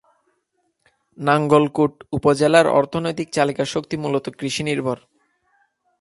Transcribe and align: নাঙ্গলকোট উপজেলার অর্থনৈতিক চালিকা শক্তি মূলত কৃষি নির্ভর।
নাঙ্গলকোট 1.17 1.93
উপজেলার 2.11 2.67
অর্থনৈতিক 2.69 3.27
চালিকা 3.31 3.63
শক্তি 3.65 3.95
মূলত 3.97 4.25
কৃষি 4.39 4.63
নির্ভর। 4.63 4.97